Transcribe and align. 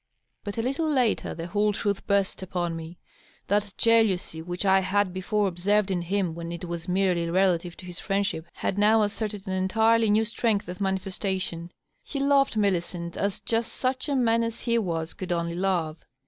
But 0.43 0.57
a 0.57 0.63
little 0.63 0.89
later 0.91 1.35
the 1.35 1.45
whole 1.45 1.73
truth 1.73 2.07
burst 2.07 2.41
upon 2.41 2.75
me. 2.75 2.97
That 3.45 3.71
jealousy 3.77 4.41
which 4.41 4.65
I 4.65 4.79
had 4.79 5.13
before 5.13 5.47
observed 5.47 5.91
in 5.91 6.01
him 6.01 6.33
when 6.33 6.51
it 6.51 6.65
was 6.65 6.87
merely 6.87 7.29
relative 7.29 7.77
to 7.77 7.91
\Sa 7.93 8.01
friendship 8.01 8.47
had 8.53 8.79
now 8.79 9.03
asserted 9.03 9.45
an 9.47 9.53
entirely 9.53 10.09
new 10.09 10.25
strength 10.25 10.67
of 10.67 10.81
manifestation. 10.81 11.71
He 12.01 12.19
loved 12.19 12.57
Millicent 12.57 13.15
as 13.15 13.41
just 13.41 13.73
such 13.73 14.09
a 14.09 14.15
man 14.15 14.43
as 14.43 14.61
he 14.61 14.79
was 14.79 15.13
could 15.13 15.31
only 15.31 15.53
love. 15.53 16.03